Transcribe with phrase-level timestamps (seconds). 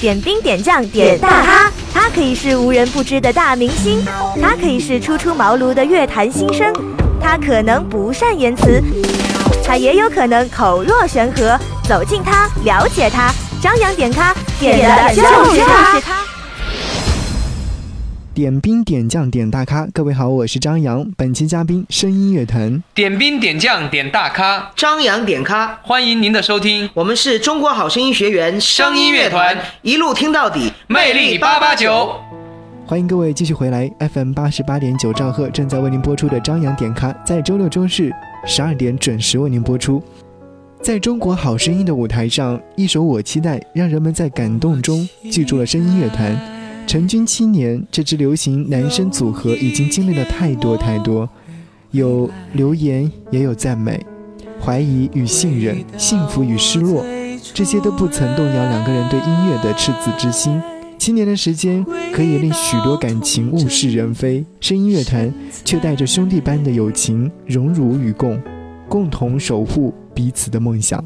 [0.00, 4.02] 点兵点将点大咖，他可以是无人不知的大明星，
[4.40, 6.72] 他可以是初出茅庐的乐坛新生，
[7.20, 8.82] 他可能不善言辞，
[9.62, 11.58] 他也有可能口若悬河。
[11.84, 15.22] 走近他，了解他，张扬点咖，点的就
[15.52, 15.60] 是
[16.00, 16.19] 他。
[18.40, 21.06] 点兵点将点大咖，各位好，我是张扬。
[21.14, 22.82] 本期嘉宾声音乐团。
[22.94, 26.88] 点兵点将点大咖，张扬点咖，欢迎您的收听。
[26.94, 32.14] 我们是中国好声音学员声音乐团，一路听到底，魅力八八九。
[32.86, 38.10] 欢迎各位继续回来，FM 八十八点九兆赫正在为您播出的张扬点咖，在周六周日
[38.46, 40.02] 十二点准时为您播出。
[40.80, 46.59] 在中国好声音的舞台上，一首《我期待》让人们在感动中记住了声音乐团。
[46.90, 51.30] 成军七年，这支流行男声组合已经经历了太多太多，
[51.92, 54.04] 有留言，也有赞美，
[54.60, 57.04] 怀疑与信任，幸福与失落，
[57.54, 60.60] 这些都不曾动摇两个人对音乐的赤子之心。
[60.98, 65.32] 七年的时间可以令许多感情物是人非，声音乐团
[65.64, 68.42] 却带着兄弟般的友情，荣辱与共，
[68.88, 71.00] 共同守护彼此的梦想。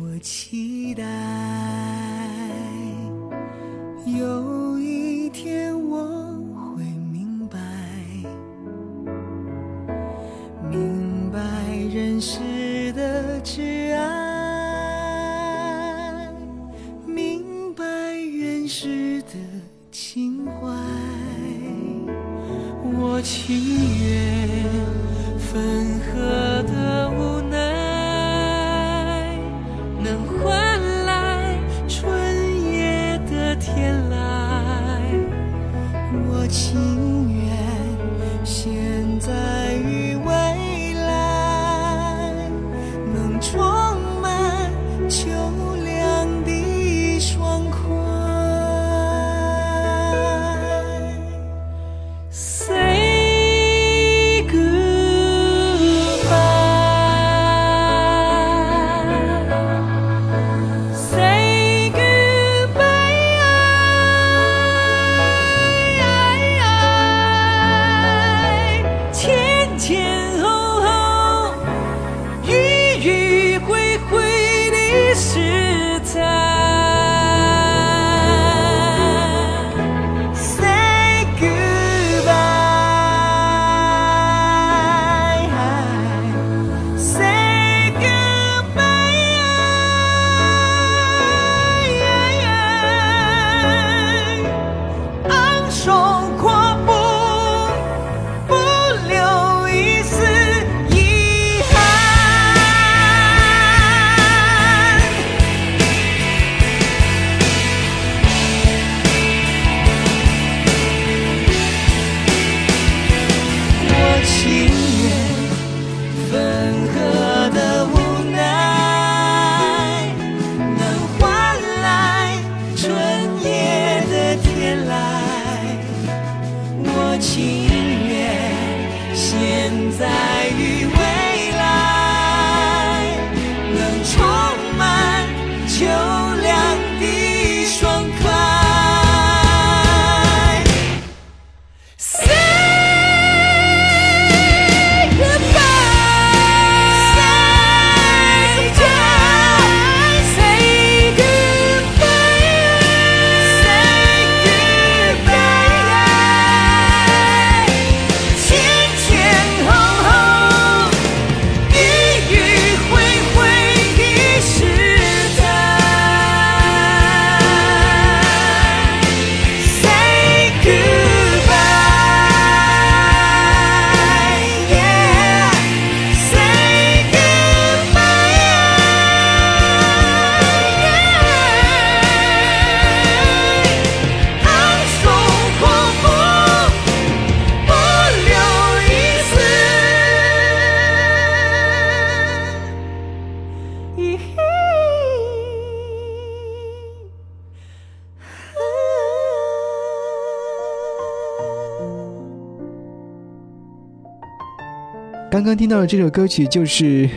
[205.54, 207.08] 听到的这首歌曲，就是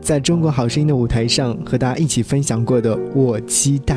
[0.00, 3.96] 在中国好声音的舞台上和大家一起分享过的《我期待》。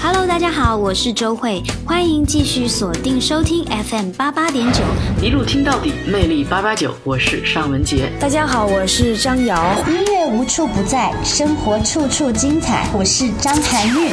[0.00, 4.80] Hello，大家好，我是周慧，欢迎继续锁定收听 FM 八八点九，
[5.22, 8.08] 一路听到底，魅力八八九，我是尚雯婕。
[8.18, 9.76] 大家好，我是张瑶。
[9.86, 14.12] 音乐无处不在，生活处处精彩，我是张含韵。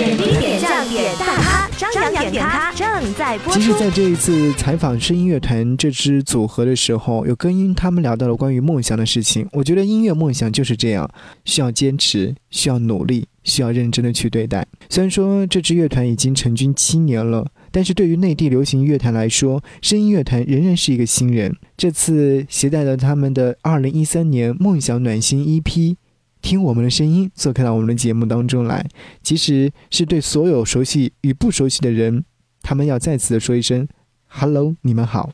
[0.00, 3.52] 点点将点大咖，张扬点咖正在播。
[3.52, 9.46] 其实，在这一次采访声音乐团这支组合的时候，有跟他们聊到了关于梦想的事情。
[9.52, 11.06] 我觉得音乐梦想就是这样，
[11.44, 14.66] 需要坚持，需要努力，需要认真的去对待。
[14.88, 21.54] 虽然说这支乐团已经成军七年了，但是对于内地流行乐坛来说，声音乐团仍然是一个新人。
[21.76, 25.96] 这次携带了他们的二零一三年梦想暖心 EP。
[26.42, 28.86] 听我们的声音，做客到我们的节目当中来，
[29.22, 32.24] 其实是对所有熟悉与不熟悉的人，
[32.62, 33.86] 他们要再次的说一声
[34.28, 35.30] “hello”，你们好。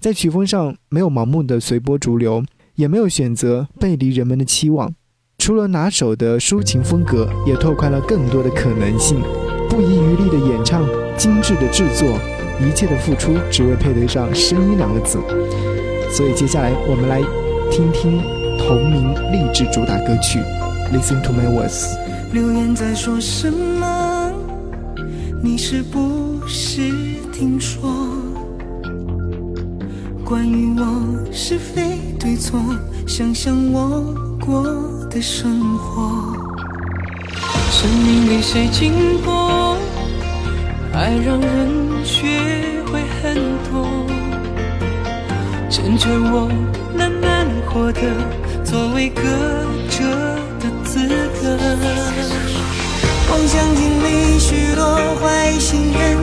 [0.00, 2.44] 在曲风上没有盲目的随波逐流，
[2.76, 4.94] 也没有选择背离人们的期望，
[5.38, 9.20] 除了拿手的抒情风格，也拓宽了更多的可能性。
[9.68, 12.06] 不遗余力的演唱，精致的制作，
[12.60, 15.18] 一切的付出，只为配得上“声音”两个字。
[16.12, 17.20] 所以接下来我们来
[17.70, 18.35] 听听。
[18.58, 20.40] 同名励志主打歌曲
[20.92, 21.96] ，Listen to my words。
[22.32, 24.32] 留言在说什么？
[25.42, 26.90] 你是不是
[27.32, 27.90] 听说？
[30.24, 32.60] 关于我是非对错，
[33.06, 34.64] 想想我过
[35.08, 36.36] 的生活。
[37.70, 38.92] 生命里谁经
[39.24, 39.76] 过？
[40.92, 41.68] 爱让人
[42.02, 42.26] 学
[42.90, 43.34] 会很
[43.70, 43.86] 多，
[45.68, 46.48] 成全我
[46.96, 48.00] 慢慢获得。
[48.68, 49.22] 作为歌
[49.88, 50.02] 者
[50.58, 50.98] 的资
[51.40, 51.56] 格，
[53.30, 54.84] 妄想经历许多
[55.20, 56.18] 坏心人，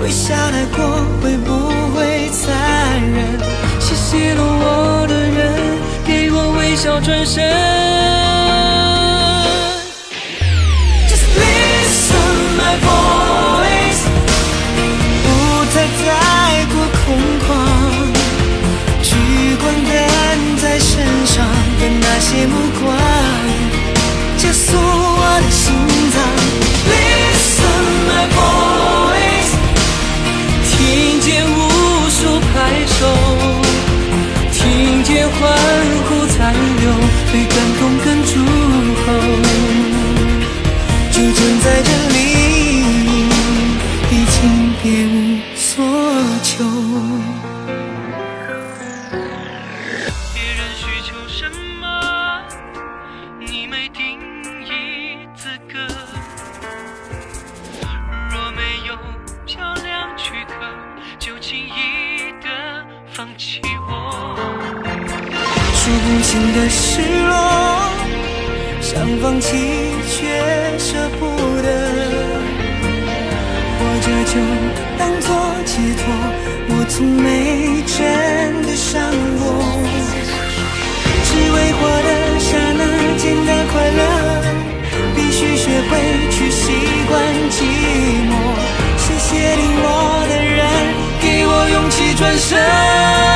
[0.00, 0.82] 微笑来过
[1.20, 1.50] 会不
[1.94, 3.38] 会残忍？
[3.78, 7.71] 谢谢了我的人，给我微笑转身。
[66.40, 67.32] 的失落，
[68.80, 69.48] 想放弃
[70.08, 70.14] 却
[70.78, 71.26] 舍不
[71.60, 71.68] 得，
[73.78, 74.34] 活着就
[74.98, 75.26] 当作
[75.64, 76.04] 解脱。
[76.68, 79.02] 我从没真的想
[79.38, 79.44] 过，
[81.24, 82.08] 只为获得
[82.38, 82.82] 刹那
[83.18, 84.00] 间的快乐，
[85.14, 85.90] 必须学会
[86.30, 86.62] 去习
[87.08, 87.12] 惯
[87.50, 87.60] 寂
[88.28, 88.32] 寞。
[88.96, 89.86] 谢谢听我
[90.28, 90.60] 的人，
[91.20, 93.31] 给我勇气转身。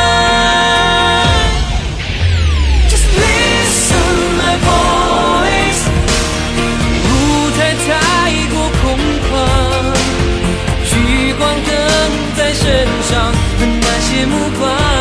[14.29, 14.96] 目光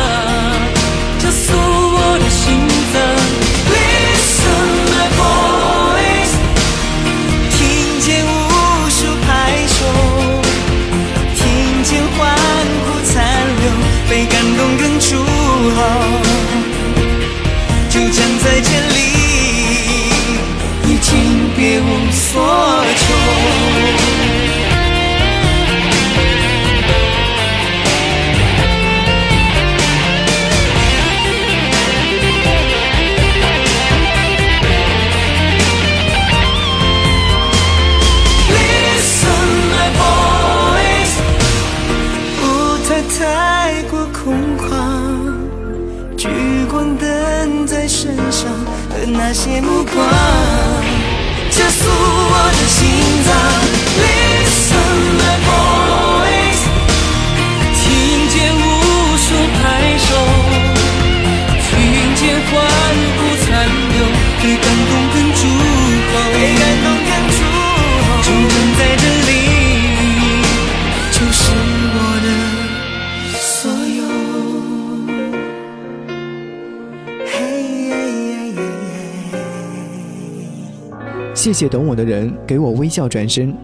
[81.46, 83.56] 谢谢懂我的人，给我微笑转身。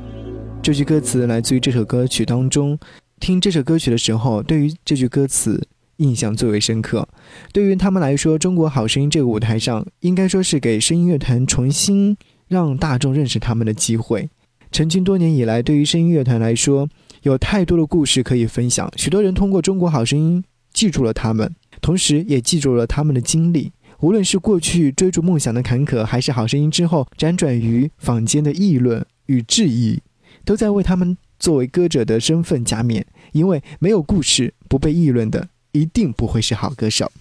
[0.63, 2.79] 这句歌词来自于这首歌曲当中。
[3.19, 7.09] 听这首歌曲的时候，对于这句歌词印象最为深刻。
[7.53, 14.31] 对于他们来说，《中国好声音》这个舞台上，应该说是给声音乐团重新让大众认识他们的机会。
[14.71, 16.89] 成军多年以来，对于声音乐团来说，
[17.23, 18.89] 有太多的故事可以分享。
[18.95, 20.41] 许多人通过《中国好声音》
[20.73, 23.73] 记住了他们，同时也记住了他们的经历。
[24.03, 30.01] 无论是过去追逐梦想的坎坷，还是好声音之后辗转于坊间的议论与质疑，
[30.45, 33.07] 都在为他们作为歌者的身份加冕。
[33.31, 37.13] 因为没有故事、不被议论的，一定不会是好歌手。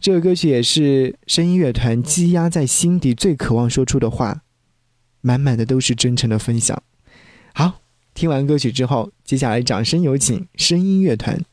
[0.00, 4.40] 这个歌曲也是声音乐团积压在心底最渴望说出的话，
[5.20, 6.82] 满满的都是真诚的分享。
[7.52, 7.82] 好，
[8.14, 11.44] 听完歌曲之后，接下来掌声有请声音乐团。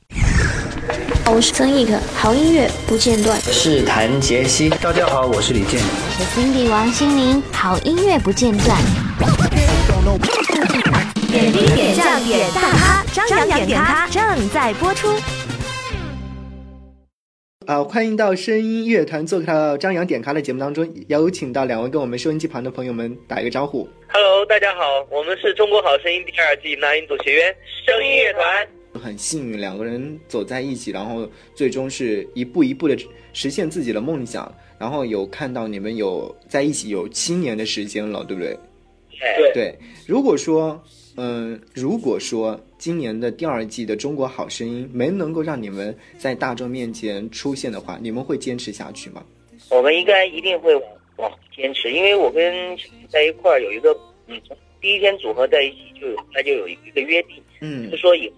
[1.31, 3.39] 我是曾轶可，好音乐不间断。
[3.39, 4.69] 是谭杰希。
[4.69, 5.79] 大家好，我是李健。
[5.79, 8.77] 我是 Cindy 王心凌，好音乐不间断。
[11.31, 15.07] 点滴点将点大咖，张扬点咖正在播出。
[17.67, 23.87] 啊，欢迎到声音乐团做客到张扬点咖的节目当中，有请到两位跟我们收音机旁的朋友们打一个招呼。
[24.11, 28.67] Hello，大家好，我们是中国好声音第二季男音组学员声音乐团。
[29.03, 32.97] 很幸运，两个人走在一起，然后最终是一步一步的
[33.33, 34.49] 实现自己的梦想。
[34.79, 38.57] 然后有看到你们有在一起有七年的时间了，对不对？
[39.37, 39.75] 对对。
[40.05, 40.81] 如果说，
[41.15, 49.23] 嗯，如果说今年的第二季的《中国好声音》没能够让你们在大众面前出现的话，你们会坚持下去吗？
[49.69, 50.83] 我们应该一定会往
[51.17, 53.95] 往坚持，因为我跟在一块儿有一个，
[54.27, 58.35] 嗯，从第一天组合在一起就有，那就有一个约定，嗯是说以后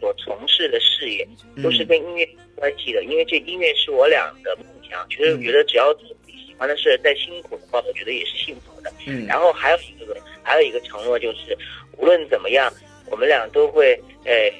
[0.00, 1.26] 所从事的事业
[1.62, 8.92] 都是跟音乐有关系的，因为这音乐是我俩的梦想，其实我觉得只要做自己喜欢的事，再辛苦的话，我觉得也是幸福的。
[9.06, 11.56] 嗯然后还有一个还有一个承诺就是，
[11.96, 12.72] 无论怎么样，
[13.06, 14.52] 我们俩都会诶、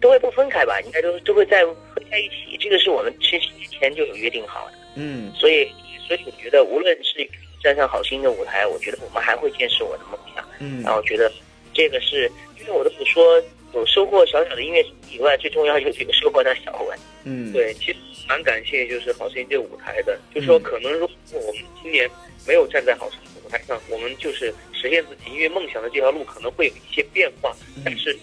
[0.00, 1.74] 都会不分开吧，应该都都会在会
[2.10, 2.56] 在一起。
[2.58, 5.70] 这个是我们十七年前就有约定好的，嗯所以
[6.06, 7.28] 所以我觉得，无论是
[7.62, 10.44] 站上好心的舞台，我觉得我们还会坚持我的梦想。
[10.58, 11.30] 嗯然后我觉得
[11.72, 13.42] 这个是因为我都不说
[13.74, 16.98] 有收获小小的音乐以外，最重要就是有收获到小文。
[17.24, 17.96] 嗯，对，其实
[18.28, 22.08] 蛮感谢就是好声音这个舞台的，就是说可能如果我们今年
[22.46, 28.16] 没有站在好声音的舞台上，我们就是实现自己音乐梦想的这条路可能会有一些变化，但是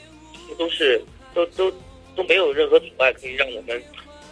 [0.50, 1.02] 这都是
[1.34, 1.72] 都都
[2.16, 3.82] 都没有任何阻碍可以让我们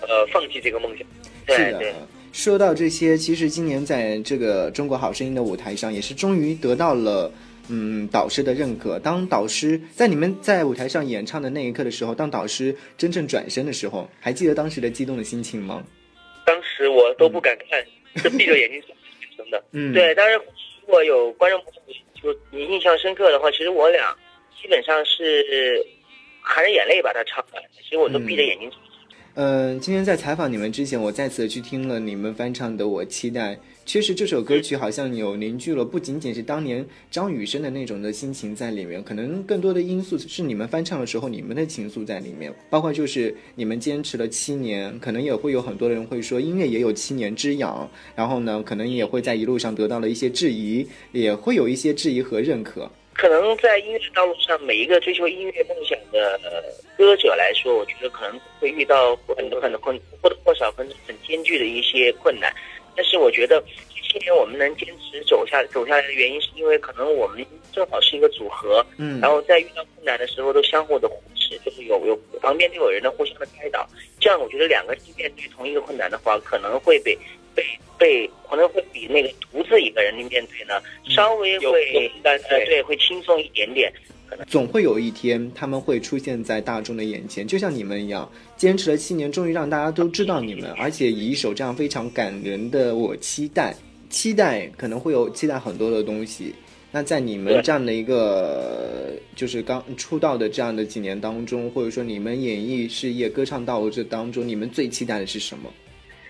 [0.02, 1.08] 呃放弃这个梦想。
[1.46, 1.94] 对的。
[2.34, 7.32] 说到这些，其实今年在这个《中国好声音》的舞台上，也是终于得到了
[7.70, 9.00] 嗯导师的认可。
[9.00, 15.84] 当导师在你们在舞台上演唱的那一刻的时候，当导师真正转身的时候，还记得当时的激动的心情吗？
[16.46, 17.84] 当时我都不敢看，
[18.22, 18.82] 是闭着眼睛。
[19.72, 24.16] 嗯，对，当然如果有观众朋友就你印象深刻的话，其实我俩
[24.62, 25.86] 基本上是
[26.42, 28.72] 含着眼泪把它唱完，其实我都闭着眼睛。
[29.36, 33.54] 嗯，今天在采访你们之前，我再次去听了你们翻唱的《我期待》。
[33.86, 52.90] 确实，这首歌曲好像有凝聚了不仅仅是当年张雨生的那种的心情在里面，可能更多的因素是你们翻唱的时候你们的情愫在里面，包括就是你们坚持了七年，可能也会有很多人会说音乐也有七年之痒，然后呢，可能也会在一路上得到了一些质疑，也会有一些质疑和认可。
[53.14, 56.42] 可能在音乐道路上，每一个追求音乐梦想的、
[56.98, 62.52] 歌者来说，我觉得可能会遇到很多很多困，或多或少很很艰巨的一些困难。
[62.96, 73.88] 但是我觉得这些年我们能坚持走下走下来的原因，是因为可能我们正好是一个组合，嗯，然后在遇到困难的时候都相互的扶持，就是有有旁边都有人的互相的开导。
[74.20, 77.18] 这样我觉得两个人面对同一个困难的话，可能会被
[77.54, 77.64] 被
[77.98, 83.92] 被可能会比那个独自一个人面对呢稍微会呃对会轻松一点点。
[84.48, 93.74] 总会有一天他们会出现在大众的眼前，就像你们一样，坚持了七年，终于让大家都知道你们，而且以一首这样非常感人的《我期待》，
[94.14, 96.54] 期待可能会有期待很多的东西。
[96.92, 105.72] 那在你们这样的一个就是刚出道的这样的几年当中，或者说你们演艺事业、歌唱道路这当中，你们最期待的是什么？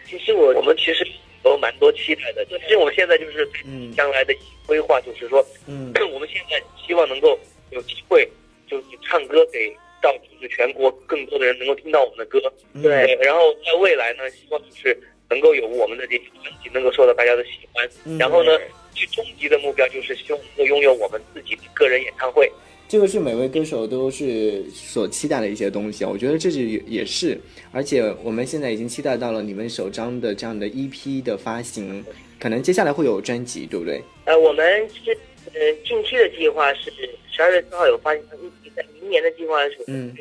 [0.08, 1.08] 其实我我们其实
[1.44, 4.34] 有蛮多期待的，就其实我现在就是对将来的
[4.68, 7.38] 规划，就是说，嗯， 我们现在希望能够。
[7.76, 8.28] 有机会
[8.66, 9.70] 就是唱歌给
[10.02, 12.42] 到就是全国更多的人能够听到我们的歌，
[12.82, 13.16] 对。
[13.22, 14.98] 然后在未来呢，希望就是
[15.30, 17.88] 能够有我们的这些专辑能够受到大家的喜欢。
[18.06, 18.52] 嗯、然后呢，
[18.94, 22.52] 最终极的目标就是希望能够拥有我们自己的个人演唱会。
[22.88, 27.40] 这个是每位歌手都是所期待的一些东西啊，我觉得这是也是，
[27.72, 32.06] 而且我们现在已经期待到了你们首张的这样的 EP 的发行，
[32.40, 34.02] 可能接下来会有专辑，对不对？
[34.26, 35.18] 呃，我们是
[35.54, 36.92] 呃近期的计划是。
[37.36, 38.24] 十二月四号有发行
[38.64, 40.16] 日在明年的计划是，嗯，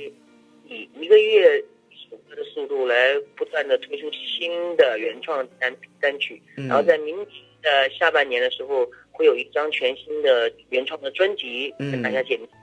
[0.66, 7.26] 以一个月一首歌的速度来不断的推出新的原创单单曲，嗯、然后在明年
[7.62, 12.48] 的下半年的时候会有一张全新的原创的专辑跟大家见面。
[12.52, 12.58] 嗯，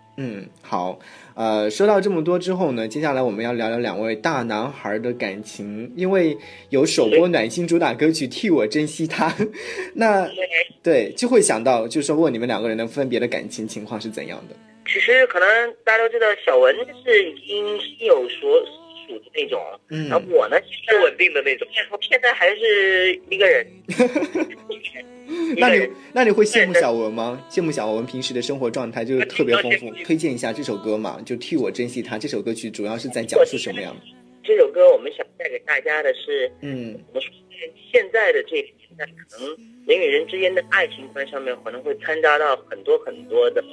[0.61, 0.99] 好，
[1.33, 6.37] 呃，说到这么多之后呢，接下来我们要聊聊两位大男孩的感情，因为
[6.69, 9.29] 有首播暖心主打歌曲《替我珍惜他》，
[9.95, 10.29] 那
[10.83, 14.55] 对就会想到，就是说问你们两个人的分别的感情情况是怎样的？
[14.85, 15.47] 其实可能
[15.83, 18.61] 大家都知道，小文是已经心有所
[19.33, 23.65] 那种，嗯然后我呢是稳定的那种，我现在还是一个人。
[24.69, 27.41] 一那你那你会羡慕小文吗？
[27.49, 29.89] 羡慕小文平时的生活状态就是特别丰富。
[30.03, 32.17] 推荐一下这首歌嘛，就替我珍惜他。
[32.17, 33.93] 这首歌曲主要是在讲述什么呀？
[34.43, 37.73] 这首歌我们想带给大家的是，嗯怎么说呢？
[37.93, 43.63] 现在的这个年代，可能人与人之间的爱情观上面可能会掺杂到很多很多的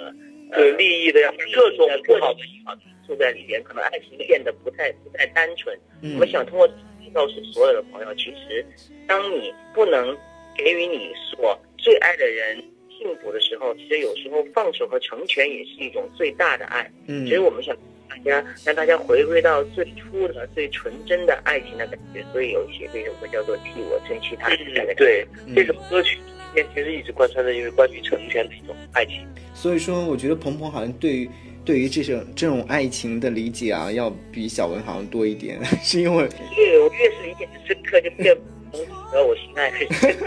[0.52, 2.64] 呃利益的呀各种不好种因
[3.08, 5.76] 素在里边，可能爱情变得不太不太单纯。
[6.02, 6.68] 嗯我们想通过
[7.12, 8.64] 告诉所有的朋友，其实
[9.06, 10.14] 当你不能
[10.54, 16.88] 给予你所最爱的人幸福的时候，其实有时候放手和成全也是一种最大的爱。
[17.06, 17.74] 嗯其实我们想
[18.10, 24.48] 大家让大家回归到最初的、最纯真的爱情的感觉，所以有写这首歌叫做《替我珍惜他》。
[24.54, 26.22] 嗯对，嗯这首歌曲里
[26.54, 29.26] 面其实一直贯穿着因为关于成全的一种爱情。
[29.54, 31.30] 所以说，我觉得鹏鹏好像对于
[31.68, 36.22] 对于这种这种爱情的理解啊，要比小文好像多一点， 是因为
[36.56, 39.76] 越我越是理解的深刻，就越能得我心爱的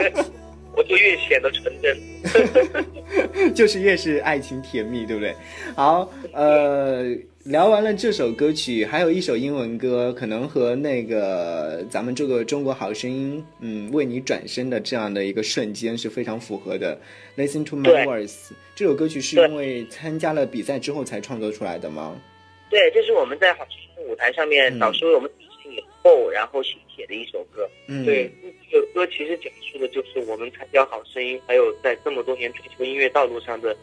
[0.04, 0.14] 人。
[0.78, 3.54] 我就越显得纯真。
[3.56, 5.36] 就是越是爱情甜蜜，对不对？
[5.76, 7.06] 好，呃，
[7.44, 17.00] 聊完了这首歌曲，还有一首英文歌，可能和那个咱们这个中国好声音，嗯，为你转身的这样的一个瞬间是非常符合的。
[17.36, 22.16] Listen to my words，这首歌曲是因为参加了比赛之后才创作出来的吗？
[22.70, 27.68] 对，这是我们在好声音舞台上面嗯导师为我们指示以后，然后新写的一首歌。
[27.88, 28.32] 嗯，对，
[28.70, 33.76] 这首歌其实讲述的就是我们参加好声音，还有在这么多年追求音乐道路上的，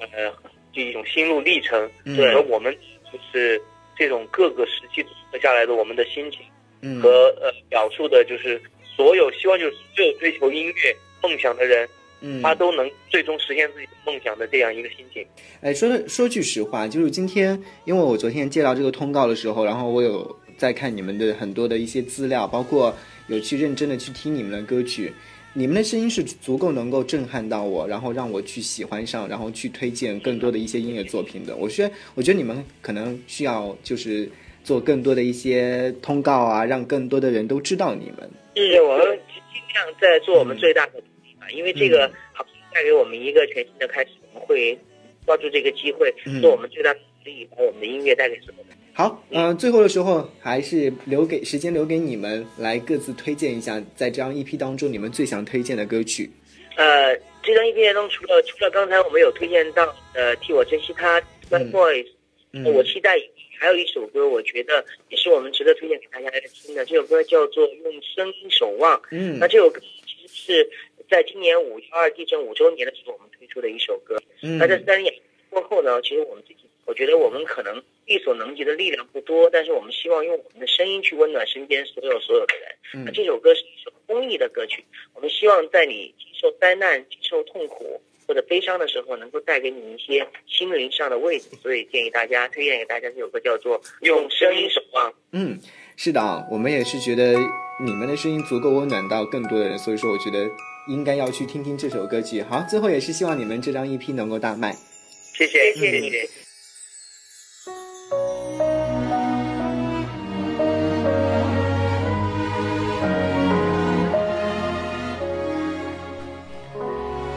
[0.00, 0.32] 呃，
[0.72, 2.76] 这一种心路历程，对和我们
[3.14, 3.62] 就是
[3.96, 6.40] 这种各个时期组合下来的我们的心情。
[6.86, 8.60] 嗯和呃表述的就是
[8.94, 11.88] 所有希望就是所有追求音乐梦想的人，
[12.20, 15.26] 嗯，他都能最终实现自己的梦想的这样一个心情。
[15.62, 22.94] 哎，说的说句实话，就是今天，因为我昨天接到这个通告的时候，然后我有在看你们的很多的一些资料，包括
[23.28, 25.10] 有去认真的去听你们的歌曲，
[25.56, 31.54] 你们的声音是足够能够震撼到我，然后让我去喜欢上，然后去推荐更多的一些音乐作品的。
[31.54, 34.28] 我觉得，我觉得你们可能需要就是
[34.64, 38.28] 做更多的一些通告啊，让更多的人都知道你们。
[38.56, 39.06] 是我们
[39.52, 44.76] 尽量在做我们最大的努力吧，因为这个好带给我们一个全新的开始，我们会
[45.24, 48.76] 抓住这个机会，嗯做我们最大的努力，把我们的音乐带给所有人。
[48.96, 56.30] 好，嗯、最后的时候还是留给时间留给你们来各自推荐一下，在这张 EP 当中你们最想推荐的歌曲。
[56.76, 62.06] 呃，这张 EP 当中除了除了刚才我们有推荐到呃替我珍惜他 My
[62.52, 63.16] 嗯我期待
[63.58, 66.84] 还有一首歌，我觉得也是我们值得推荐给大家来听的。
[66.84, 68.96] 这首歌叫做《用声音守望》。
[69.10, 70.70] 嗯那这首歌其实是
[71.10, 74.16] 在今年五幺二地震五周年的时候我们推出的一首歌。
[74.42, 75.12] 嗯那在三年
[75.50, 82.68] 过后呢，其实我们自己，我觉得我们可能力所能及的力量不多，但是我们希望用我们的声音去温暖身边所有所有的人。
[82.94, 91.56] 嗯那这首歌是一首公益的歌曲，我们希望在你经受灾难、经受痛苦或者悲伤的时候，能够带给你一些心灵上的慰藉。
[91.62, 95.10] 所以建议大家推荐给大家这首歌，叫做《用声音守望》。
[95.32, 95.58] 嗯，
[95.96, 97.34] 是的啊，我们也是觉得
[97.84, 100.48] 你们的声音足够温暖到更多的人，所以说我觉得
[100.88, 102.40] 应该要去听听这首歌曲。
[102.42, 104.76] 好，最后也是希望你们这张 EP 能够大卖。
[105.34, 106.43] 谢谢，谢谢你。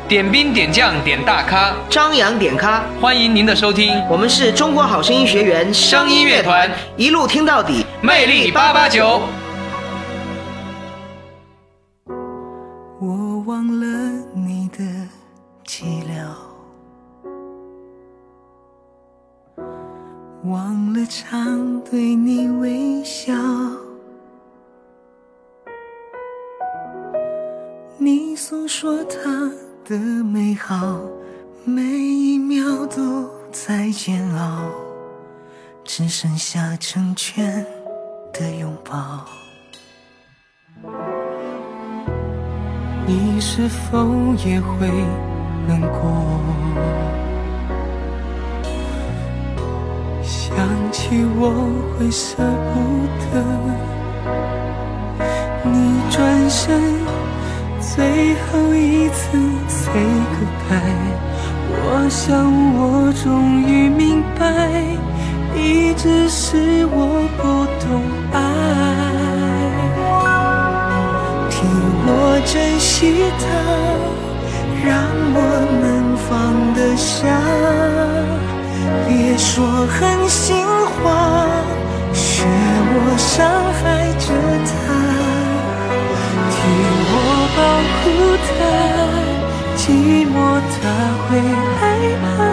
[0.07, 9.19] 点兵点将点大咖，张扬点咖，欢迎您的收听，我们是中国好声音学员声音乐团，一路听到底，魅力八八九。
[13.01, 13.85] 我忘了
[14.33, 14.77] 你的
[15.65, 16.23] 寂寥，
[20.45, 23.33] 忘了常对你微笑。
[27.97, 29.51] 你诉说它
[29.89, 30.99] 的美好，
[31.63, 34.69] 每一秒都在煎熬，
[35.85, 37.65] 只剩下成全
[38.33, 39.23] 的拥抱。
[43.05, 44.05] 你是否
[44.45, 44.89] 也会
[45.65, 46.41] 难过？
[50.21, 50.57] 想
[50.91, 51.49] 起我
[51.97, 52.35] 会舍
[52.73, 53.41] 不得，
[55.63, 56.83] 你转身
[57.97, 58.05] 最
[58.35, 60.05] 后一次 say
[60.35, 60.77] goodbye。
[61.71, 62.29] 我想
[62.77, 64.45] 我终于明白，
[65.55, 67.89] 一直是我不懂
[68.31, 68.35] 爱。
[71.49, 71.65] 替
[72.05, 73.45] 我珍惜它，
[74.85, 74.93] 让
[75.33, 75.37] 我
[75.81, 76.29] 能放
[76.75, 77.09] 得下。
[79.07, 79.97] 别说狠
[80.29, 80.55] 心
[81.01, 81.49] 话，
[82.13, 84.27] 学我伤害着
[84.69, 84.86] 他。
[87.57, 87.59] 保
[88.03, 88.05] 护
[88.45, 88.59] 他，
[89.75, 89.81] 寂
[90.27, 90.35] 寞
[90.73, 90.79] 他
[91.25, 91.41] 会
[91.79, 91.81] 害
[92.21, 92.46] 怕。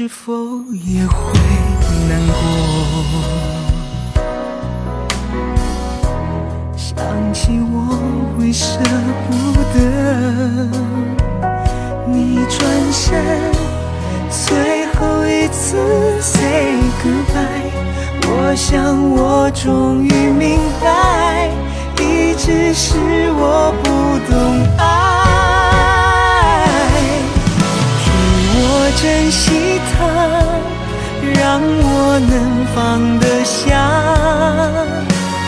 [0.00, 0.32] 是否
[0.84, 1.32] 也会
[2.08, 2.32] 难过？
[6.76, 6.94] 想
[7.34, 7.98] 起我
[8.38, 8.78] 会舍
[9.26, 9.30] 不
[9.74, 9.76] 得
[12.06, 13.50] 你转身，
[14.30, 15.76] 最后一次
[16.20, 17.74] say goodbye。
[18.22, 21.50] 我想我终于明白，
[22.00, 22.94] 一直是
[23.32, 23.88] 我不
[24.30, 25.07] 懂爱。
[29.00, 29.96] 珍惜它，
[31.40, 32.76] 让我能放
[33.20, 33.56] 得下。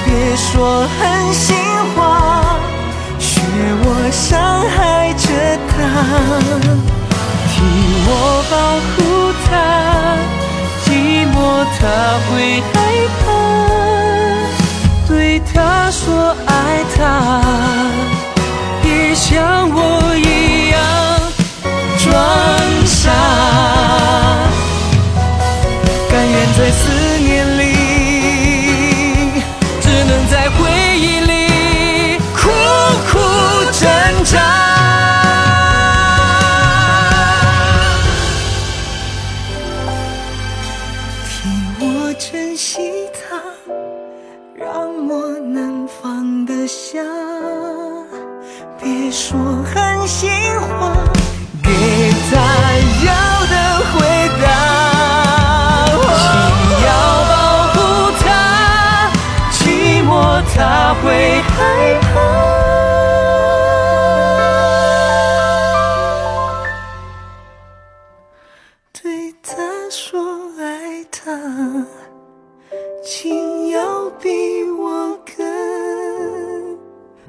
[0.04, 0.98] 别说狠
[1.32, 1.56] 心
[1.96, 1.98] 话，
[3.18, 3.40] 学
[3.82, 5.26] 我伤害着
[5.68, 5.72] 他。
[7.50, 7.52] 替
[8.06, 8.08] 我
[8.50, 8.54] 保
[8.86, 8.96] 护
[9.46, 9.50] 他，
[10.84, 10.88] 寂
[11.34, 11.34] 寞
[11.76, 11.80] 他
[12.30, 12.62] 会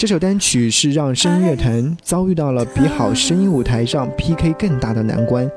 [0.01, 5.47] 这首单曲是让声音乐团遭遇到了比好声音舞台上 PK 更大的难关。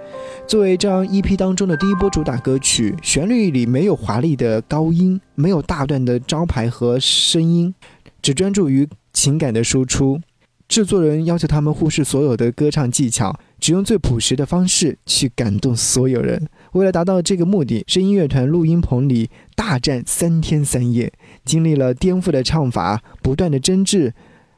[0.47, 7.75] 作为这张 EP 当中的第一波主打歌曲，旋律里没有华丽的高音，没有大段的招牌和声音，
[8.21, 10.21] 只专注于情感的输出。
[10.69, 16.47] 制作人要求他们忽视所有的歌唱技巧，只用最朴实的方式去感动所有人。
[16.73, 21.11] 为了达到这个目的，声音乐团录音棚里大战三天三夜，
[21.47, 24.13] 经历了颠覆的唱法，不断的争执。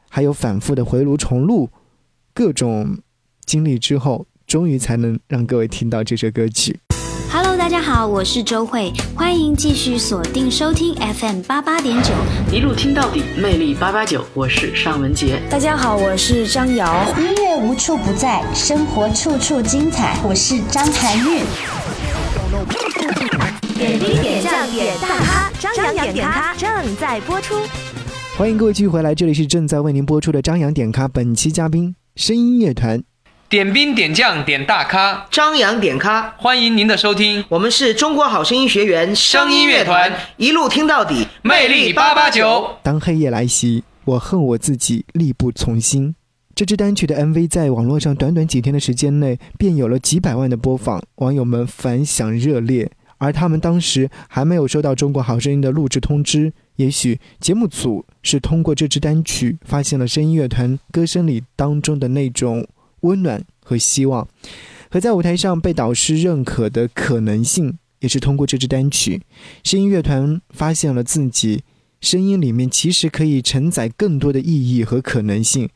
[0.09, 1.69] 还有反复的回炉重录，
[2.33, 2.97] 各种
[3.45, 6.79] 经历之后，终于才能让各位听到这首歌曲。
[7.29, 12.11] Hello，大家好，我是周慧，欢迎继续锁定收听 FM 八八点九，
[12.51, 15.41] 一路听到底，魅力八八九，我是尚文杰。
[15.49, 17.05] 大家好，我是张瑶。
[17.17, 20.17] 音乐无处不在，生活处处精彩。
[20.23, 21.43] 我是张含韵。
[23.75, 27.55] 点兵点将点大咖，张扬点咖正在播出。
[28.37, 33.03] 欢迎各位继续回来，这里是正在为您播出的张扬点咖，本期嘉宾声音乐团。
[33.49, 37.43] 点兵点将点大咖，张扬点咖，欢迎您的收听。
[37.49, 42.75] 我们是中国好声音学员声音乐团，一路听到底，魅力八八九。
[42.83, 46.13] 当黑夜来袭，我恨我自己力不从心。
[46.53, 52.91] 这支单曲的 MV 在网络上短短几天的时间内便有了几百万的播放，网友们反响热烈。
[53.17, 62.67] 而他们当时还没有收到《中国好声音》的录制通知，也许节目组是通过这支单曲发现了声音乐团歌声里当中的那种
[63.01, 64.27] 温暖和希望，
[64.91, 69.21] 和在舞台上被导师认可的可能性，也是通过这支单曲，
[69.63, 71.63] 声音乐团发现了自己
[71.99, 75.67] 声音里面其实可以承载更多的意义和可能性。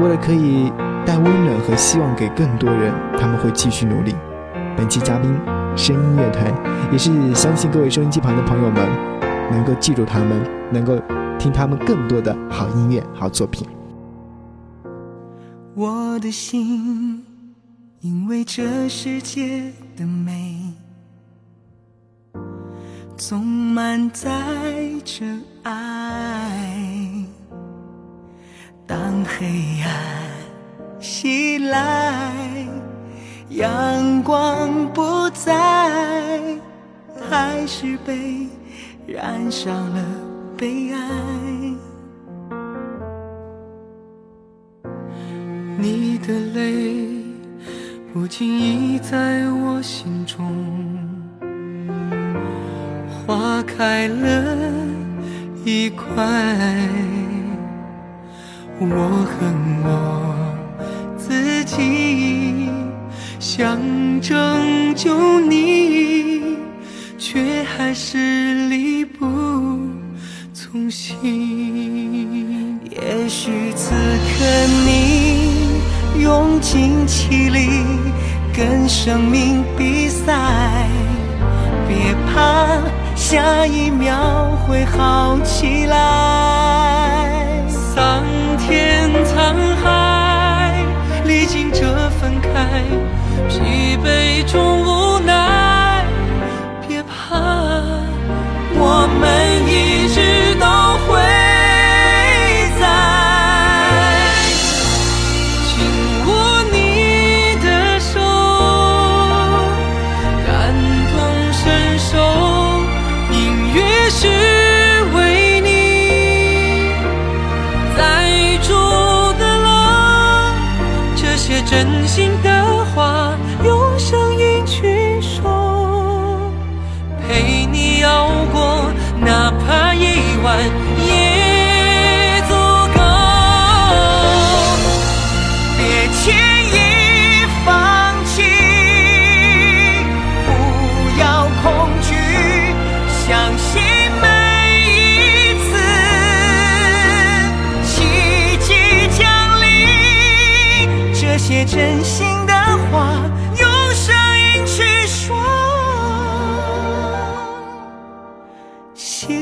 [0.00, 0.72] 为了可以
[1.06, 4.12] 带温暖和希望给更多人，他们会继续努力。
[4.76, 5.61] 本期嘉宾。
[5.76, 8.88] 声音乐团，也是相信各位收音机旁的朋友们
[9.50, 10.96] 能够记住他们，能够
[11.38, 13.66] 听他们更多的好音乐、好作品。
[15.74, 17.24] 我的心
[18.00, 20.74] 因为这世界的美，
[23.16, 24.30] 总满载
[25.04, 25.24] 着
[25.62, 27.24] 爱。
[28.86, 29.90] 当黑暗
[31.00, 32.66] 袭来，
[33.54, 36.40] 阳光不在，
[37.28, 38.46] 还是被
[39.06, 40.02] 染上了
[40.56, 41.00] 悲哀。
[45.78, 47.06] 你的泪
[48.12, 50.46] 不经意在我心中
[53.26, 54.70] 划开了
[55.64, 56.06] 一块，
[58.78, 59.88] 我恨我
[61.18, 62.51] 自己，
[63.54, 63.78] 想
[64.22, 64.34] 拯
[64.94, 66.56] 救你，
[67.18, 69.26] 却还是力不
[70.54, 72.80] 从心。
[72.90, 74.46] 也许此刻
[74.86, 75.68] 你
[76.18, 77.84] 用尽气力
[78.56, 80.88] 跟生命比赛，
[81.86, 82.80] 别怕，
[83.14, 87.68] 下一秒会好起来。
[87.68, 88.24] 桑
[88.66, 90.82] 田沧海，
[91.26, 92.82] 历经这分开，
[93.48, 95.11] 疲惫中无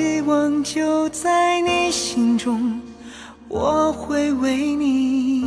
[0.00, 2.80] 希望就在你心中，
[3.48, 5.42] 我会为你。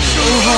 [0.00, 0.48] 守候。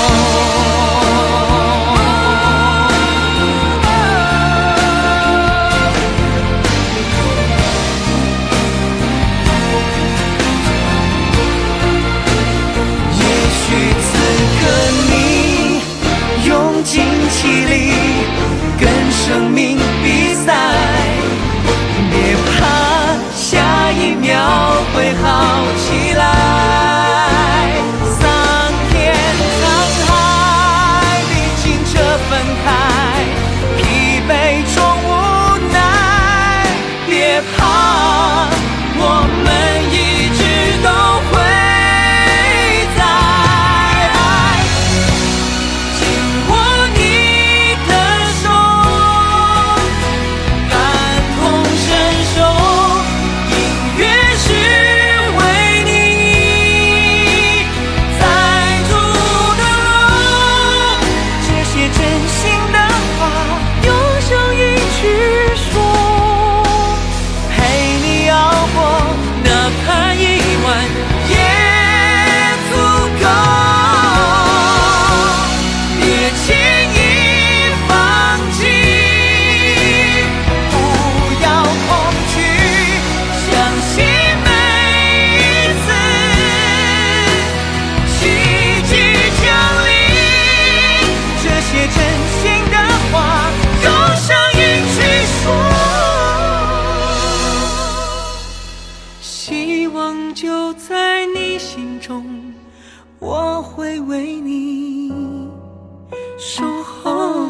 [13.13, 13.23] 也
[13.61, 13.63] 许
[14.07, 14.09] 此
[14.57, 14.61] 刻
[15.11, 15.13] 你
[16.49, 16.51] 用
[16.83, 17.93] 尽气力
[18.81, 19.70] 跟生命
[106.51, 107.47] 守候。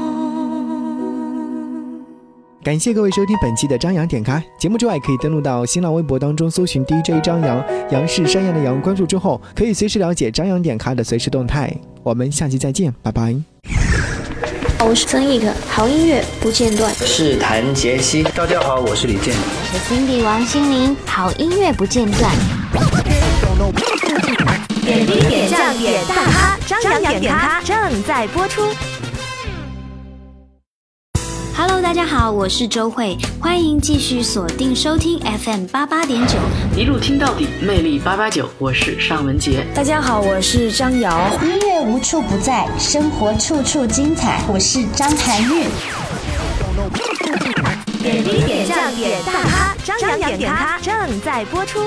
[2.62, 11.74] 感谢各位收听本期的张扬点咖节目之外，可以登录到新浪微博当中搜寻 DJ 张扬，杨是山羊的羊，关注之后可以随时了解张扬点咖的随时动态。
[12.02, 13.34] 我们下期再见，拜拜。
[14.80, 16.92] 我是曾轶可，好音乐不间断。
[16.94, 19.34] 是谭杰希，大家好，我是李健。
[19.34, 22.30] 我是 Cindy 王心凌，好音乐不间断。
[24.82, 28.62] 点滴点将点大咖，张扬点咖正在播出。
[31.90, 36.38] 大家好，我是周慧，欢迎继续锁定收听 FM 八八点九，
[36.76, 39.66] 一路听到底，魅力八八九，我是尚文杰。
[39.74, 41.36] 大家好，我是张瑶。
[41.42, 45.66] 音乐无处不在，生活处处精彩，我是张含韵。
[48.00, 51.80] 点滴点将点大咖，张扬点咖正在播出。